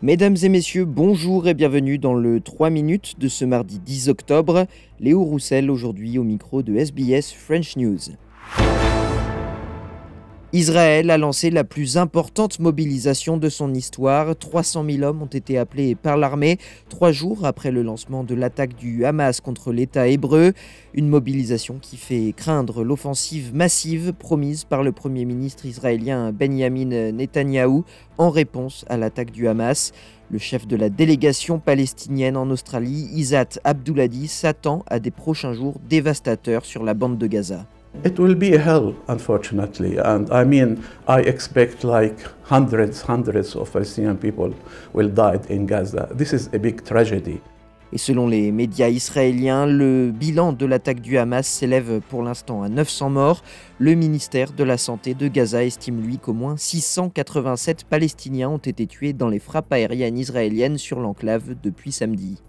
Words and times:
Mesdames 0.00 0.36
et 0.44 0.48
messieurs, 0.48 0.84
bonjour 0.84 1.48
et 1.48 1.54
bienvenue 1.54 1.98
dans 1.98 2.14
le 2.14 2.40
3 2.40 2.70
minutes 2.70 3.18
de 3.18 3.26
ce 3.26 3.44
mardi 3.44 3.80
10 3.80 4.08
octobre. 4.10 4.68
Léo 5.00 5.24
Roussel 5.24 5.72
aujourd'hui 5.72 6.18
au 6.18 6.22
micro 6.22 6.62
de 6.62 6.76
SBS 6.76 7.32
French 7.32 7.76
News. 7.76 7.98
Israël 10.54 11.10
a 11.10 11.18
lancé 11.18 11.50
la 11.50 11.62
plus 11.62 11.98
importante 11.98 12.58
mobilisation 12.58 13.36
de 13.36 13.50
son 13.50 13.74
histoire. 13.74 14.34
300 14.34 14.82
000 14.88 15.02
hommes 15.02 15.20
ont 15.20 15.26
été 15.26 15.58
appelés 15.58 15.94
par 15.94 16.16
l'armée 16.16 16.56
trois 16.88 17.12
jours 17.12 17.44
après 17.44 17.70
le 17.70 17.82
lancement 17.82 18.24
de 18.24 18.34
l'attaque 18.34 18.74
du 18.74 19.04
Hamas 19.04 19.42
contre 19.42 19.72
l'État 19.72 20.08
hébreu. 20.08 20.54
Une 20.94 21.06
mobilisation 21.06 21.78
qui 21.78 21.98
fait 21.98 22.32
craindre 22.34 22.82
l'offensive 22.82 23.54
massive 23.54 24.14
promise 24.14 24.64
par 24.64 24.82
le 24.82 24.92
Premier 24.92 25.26
ministre 25.26 25.66
israélien 25.66 26.32
Benjamin 26.32 27.12
Netanyahou 27.12 27.84
en 28.16 28.30
réponse 28.30 28.86
à 28.88 28.96
l'attaque 28.96 29.32
du 29.32 29.48
Hamas. 29.48 29.92
Le 30.30 30.38
chef 30.38 30.66
de 30.66 30.76
la 30.76 30.88
délégation 30.88 31.58
palestinienne 31.58 32.38
en 32.38 32.48
Australie, 32.48 33.10
Isat 33.12 33.60
Abdouladi, 33.64 34.28
s'attend 34.28 34.82
à 34.86 34.98
des 34.98 35.10
prochains 35.10 35.52
jours 35.52 35.74
dévastateurs 35.90 36.64
sur 36.64 36.84
la 36.84 36.94
bande 36.94 37.18
de 37.18 37.26
Gaza. 37.26 37.66
It 38.04 38.18
will 38.18 38.36
be 38.36 38.54
a 38.54 38.58
hell, 38.58 38.94
unfortunately. 39.08 39.98
And 39.98 40.26
I 40.30 40.44
mean, 40.44 40.82
I 41.08 41.20
expect 41.20 41.82
like 41.82 42.16
hundreds, 42.44 43.02
hundreds 43.02 43.56
of 43.56 43.72
Palestinian 43.72 44.16
people 44.16 44.54
will 44.92 45.08
die 45.08 45.40
in 45.48 45.66
Gaza. 45.66 46.08
This 46.12 46.32
is 46.32 46.48
a 46.52 46.58
big 46.58 46.84
tragedy. 46.84 47.40
Et 47.90 47.98
selon 47.98 48.28
les 48.28 48.52
médias 48.52 48.90
israéliens, 48.90 49.66
le 49.66 50.10
bilan 50.10 50.52
de 50.52 50.66
l'attaque 50.66 51.00
du 51.00 51.16
Hamas 51.16 51.46
s'élève 51.46 52.00
pour 52.10 52.22
l'instant 52.22 52.62
à 52.62 52.68
900 52.68 53.10
morts. 53.10 53.42
Le 53.78 53.94
ministère 53.94 54.52
de 54.52 54.62
la 54.62 54.76
Santé 54.76 55.14
de 55.14 55.26
Gaza 55.26 55.64
estime 55.64 56.02
lui 56.02 56.18
qu'au 56.18 56.34
moins 56.34 56.58
687 56.58 57.84
Palestiniens 57.84 58.50
ont 58.50 58.58
été 58.58 58.86
tués 58.86 59.14
dans 59.14 59.28
les 59.28 59.38
frappes 59.38 59.72
aériennes 59.72 60.18
israéliennes 60.18 60.76
sur 60.76 61.00
l'enclave 61.00 61.54
depuis 61.62 61.92
samedi. 61.92 62.42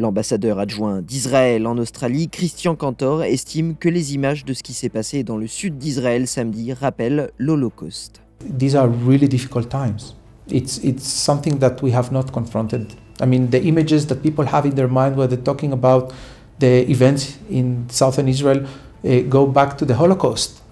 L'ambassadeur 0.00 0.58
adjoint 0.58 1.02
d'Israël 1.02 1.66
en 1.66 1.76
Australie, 1.76 2.30
Christian 2.30 2.74
Cantor, 2.74 3.22
estime 3.22 3.74
que 3.74 3.90
les 3.90 4.14
images 4.14 4.46
de 4.46 4.54
ce 4.54 4.62
qui 4.62 4.72
s'est 4.72 4.88
passé 4.88 5.24
dans 5.24 5.36
le 5.36 5.46
sud 5.46 5.76
d'Israël 5.76 6.26
samedi 6.26 6.72
rappellent 6.72 7.28
l'Holocauste. 7.36 8.22
These 8.58 8.74
are 8.74 8.88
really 9.06 9.28
difficult 9.28 9.68
times. 9.68 10.16
It's, 10.50 10.80
it's 10.82 11.04
something 11.04 11.58
that 11.58 11.82
we 11.82 11.92
have 11.92 12.12
not 12.12 12.32
confronted. 12.32 12.86
I 13.20 13.26
mean, 13.26 13.50
the 13.50 13.62
images 13.62 14.06
that 14.06 14.22
people 14.22 14.46
have 14.46 14.64
in 14.64 14.74
their 14.74 14.88
mind 14.88 15.18
when 15.18 15.28
they're 15.28 15.36
talking 15.36 15.74
about 15.74 16.14
the 16.60 16.90
events 16.90 17.38
in 17.50 17.84
southern 17.90 18.26
Israel 18.26 18.64
uh, 19.04 19.20
go 19.28 19.44
back 19.44 19.76
to 19.76 19.84
the 19.84 19.96
Holocaust. 19.96 20.62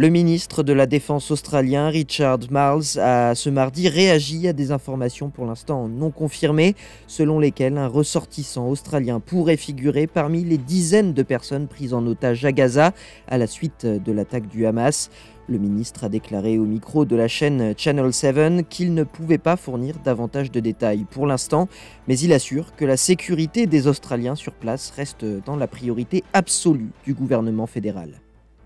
Le 0.00 0.10
ministre 0.10 0.62
de 0.62 0.72
la 0.72 0.86
Défense 0.86 1.32
australien 1.32 1.88
Richard 1.88 2.38
Marles 2.52 3.00
a 3.00 3.34
ce 3.34 3.50
mardi 3.50 3.88
réagi 3.88 4.46
à 4.46 4.52
des 4.52 4.70
informations 4.70 5.28
pour 5.28 5.44
l'instant 5.44 5.88
non 5.88 6.12
confirmées, 6.12 6.76
selon 7.08 7.40
lesquelles 7.40 7.76
un 7.76 7.88
ressortissant 7.88 8.68
australien 8.68 9.18
pourrait 9.18 9.56
figurer 9.56 10.06
parmi 10.06 10.44
les 10.44 10.56
dizaines 10.56 11.14
de 11.14 11.22
personnes 11.24 11.66
prises 11.66 11.94
en 11.94 12.06
otage 12.06 12.44
à 12.44 12.52
Gaza 12.52 12.92
à 13.26 13.38
la 13.38 13.48
suite 13.48 13.86
de 13.86 14.12
l'attaque 14.12 14.46
du 14.46 14.66
Hamas. 14.66 15.10
Le 15.48 15.58
ministre 15.58 16.04
a 16.04 16.08
déclaré 16.08 16.60
au 16.60 16.64
micro 16.64 17.04
de 17.04 17.16
la 17.16 17.26
chaîne 17.26 17.74
Channel 17.76 18.12
7 18.12 18.68
qu'il 18.68 18.94
ne 18.94 19.02
pouvait 19.02 19.36
pas 19.36 19.56
fournir 19.56 19.96
davantage 20.04 20.52
de 20.52 20.60
détails 20.60 21.06
pour 21.10 21.26
l'instant, 21.26 21.68
mais 22.06 22.16
il 22.16 22.32
assure 22.32 22.76
que 22.76 22.84
la 22.84 22.96
sécurité 22.96 23.66
des 23.66 23.88
Australiens 23.88 24.36
sur 24.36 24.52
place 24.52 24.92
reste 24.94 25.24
dans 25.44 25.56
la 25.56 25.66
priorité 25.66 26.22
absolue 26.34 26.92
du 27.04 27.14
gouvernement 27.14 27.66
fédéral. 27.66 28.20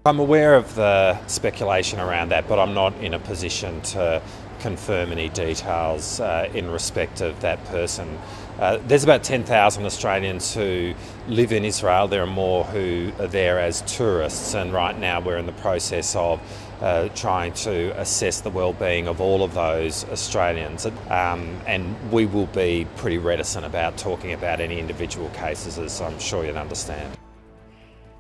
I'm 0.04 0.18
aware 0.18 0.56
of 0.56 0.74
the 0.74 1.24
speculation 1.28 2.00
around 2.00 2.30
that, 2.30 2.48
but 2.48 2.58
I'm 2.58 2.74
not 2.74 2.92
in 2.96 3.14
a 3.14 3.20
position 3.20 3.80
to 3.82 4.20
confirm 4.58 5.12
any 5.12 5.28
details 5.28 6.18
uh, 6.18 6.50
in 6.52 6.72
respect 6.72 7.20
of 7.20 7.40
that 7.42 7.64
person. 7.66 8.18
Uh, 8.58 8.78
there's 8.88 9.04
about 9.04 9.22
10,000 9.22 9.86
Australians 9.86 10.52
who 10.52 10.94
live 11.28 11.52
in 11.52 11.64
Israel. 11.64 12.08
There 12.08 12.24
are 12.24 12.26
more 12.26 12.64
who 12.64 13.12
are 13.20 13.28
there 13.28 13.60
as 13.60 13.82
tourists, 13.82 14.56
and 14.56 14.72
right 14.72 14.98
now 14.98 15.20
we're 15.20 15.38
in 15.38 15.46
the 15.46 15.52
process 15.52 16.16
of 16.16 16.40
uh, 16.80 17.08
trying 17.10 17.52
to 17.52 17.96
assess 18.00 18.40
the 18.40 18.50
well-being 18.50 19.06
of 19.06 19.20
all 19.20 19.44
of 19.44 19.54
those 19.54 20.04
Australians. 20.06 20.84
Um, 20.84 21.60
and 21.68 22.10
we 22.10 22.26
will 22.26 22.46
be 22.46 22.88
pretty 22.96 23.18
reticent 23.18 23.64
about 23.64 23.98
talking 23.98 24.32
about 24.32 24.58
any 24.58 24.80
individual 24.80 25.28
cases, 25.28 25.78
as 25.78 26.00
I'm 26.00 26.18
sure 26.18 26.44
you'd 26.44 26.56
understand. 26.56 27.16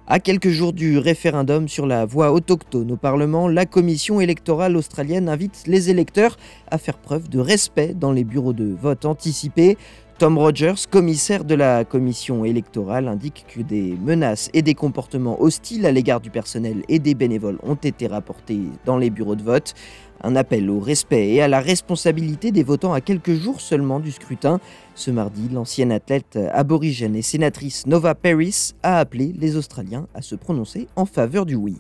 À 0.08 0.18
quelques 0.18 0.48
jours 0.48 0.72
du 0.72 0.98
référendum 0.98 1.68
sur 1.68 1.86
la 1.86 2.04
voix 2.04 2.32
autochtone 2.32 2.90
au 2.90 2.96
Parlement, 2.96 3.46
la 3.46 3.66
commission 3.66 4.20
électorale 4.20 4.76
australienne 4.76 5.28
invite 5.28 5.62
les 5.68 5.90
électeurs 5.90 6.36
à 6.72 6.78
faire 6.78 6.98
preuve 6.98 7.28
de 7.28 7.38
respect 7.38 7.94
dans 7.94 8.10
les 8.10 8.24
bureaux 8.24 8.52
de 8.52 8.64
vote 8.64 9.04
anticipés. 9.04 9.78
Tom 10.22 10.38
Rogers, 10.38 10.86
commissaire 10.88 11.44
de 11.44 11.56
la 11.56 11.84
commission 11.84 12.44
électorale, 12.44 13.08
indique 13.08 13.44
que 13.48 13.60
des 13.60 13.96
menaces 14.00 14.50
et 14.54 14.62
des 14.62 14.74
comportements 14.74 15.42
hostiles 15.42 15.84
à 15.84 15.90
l'égard 15.90 16.20
du 16.20 16.30
personnel 16.30 16.84
et 16.88 17.00
des 17.00 17.16
bénévoles 17.16 17.58
ont 17.64 17.74
été 17.74 18.06
rapportés 18.06 18.60
dans 18.84 18.98
les 18.98 19.10
bureaux 19.10 19.34
de 19.34 19.42
vote. 19.42 19.74
Un 20.22 20.36
appel 20.36 20.70
au 20.70 20.78
respect 20.78 21.30
et 21.30 21.42
à 21.42 21.48
la 21.48 21.58
responsabilité 21.58 22.52
des 22.52 22.62
votants 22.62 22.92
à 22.92 23.00
quelques 23.00 23.32
jours 23.32 23.60
seulement 23.60 23.98
du 23.98 24.12
scrutin. 24.12 24.60
Ce 24.94 25.10
mardi, 25.10 25.48
l'ancienne 25.48 25.90
athlète 25.90 26.38
aborigène 26.52 27.16
et 27.16 27.22
sénatrice 27.22 27.84
Nova 27.88 28.14
Paris 28.14 28.74
a 28.84 29.00
appelé 29.00 29.34
les 29.36 29.56
Australiens 29.56 30.06
à 30.14 30.22
se 30.22 30.36
prononcer 30.36 30.86
en 30.94 31.04
faveur 31.04 31.46
du 31.46 31.56
oui. 31.56 31.78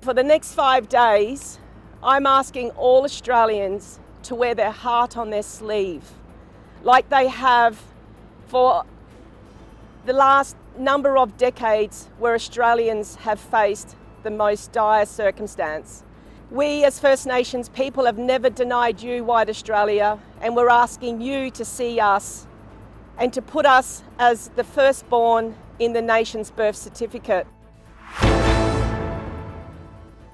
For 0.00 0.14
the 0.14 0.24
next 0.24 0.54
five 0.54 0.88
days, 0.88 1.58
I'm 2.02 2.24
asking 2.24 2.70
all 2.78 3.04
Australians 3.04 4.00
to 4.22 4.34
wear 4.34 4.54
their 4.54 4.72
heart 4.72 5.18
on 5.18 5.28
their 5.28 5.42
sleeve, 5.42 6.00
like 6.86 7.08
they 7.08 7.26
have 7.26 7.82
for 8.46 8.84
the 10.04 10.12
last 10.12 10.56
number 10.78 11.18
of 11.18 11.36
decades 11.36 12.08
where 12.18 12.32
Australians 12.32 13.16
have 13.16 13.40
faced 13.40 13.96
the 14.22 14.30
most 14.30 14.70
dire 14.70 15.04
circumstance. 15.04 16.04
We, 16.48 16.84
as 16.84 17.00
First 17.00 17.26
Nations 17.26 17.68
people, 17.68 18.04
have 18.04 18.18
never 18.18 18.48
denied 18.50 19.02
you 19.02 19.24
white 19.24 19.50
Australia, 19.50 20.20
and 20.40 20.54
we're 20.54 20.68
asking 20.68 21.20
you 21.20 21.50
to 21.50 21.64
see 21.64 21.98
us 21.98 22.46
and 23.18 23.32
to 23.32 23.42
put 23.42 23.66
us 23.66 24.04
as 24.20 24.50
the 24.54 24.62
firstborn 24.62 25.56
in 25.80 25.92
the 25.92 26.02
nation's 26.02 26.52
birth 26.52 26.76
certificate. 26.76 27.48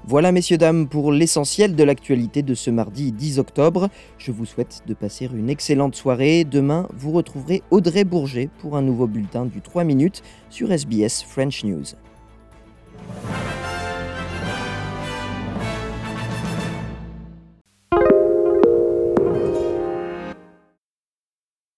Voilà 0.05 0.33
messieurs 0.33 0.59
dames 0.59 0.89
pour 0.89 1.13
l'essentiel 1.13 1.77
de 1.77 1.85
l'actualité 1.85 2.43
de 2.43 2.55
ce 2.55 2.71
mardi 2.71 3.13
10 3.13 3.39
octobre. 3.39 3.89
Je 4.19 4.33
vous 4.33 4.45
souhaite 4.45 4.83
de 4.89 4.95
passer 4.95 5.29
une 5.33 5.49
excellente 5.49 5.95
soirée. 5.95 6.43
Demain, 6.43 6.89
vous 6.93 7.13
retrouverez 7.13 7.63
Audrey 7.71 8.03
Bourget 8.03 8.51
pour 8.59 8.77
un 8.77 8.83
nouveau 8.83 9.07
bulletin 9.07 9.47
du 9.47 9.61
3 9.61 9.85
minutes 9.85 10.23
sur 10.51 10.73
SBS 10.73 11.23
French 11.23 11.62
News. 11.62 11.85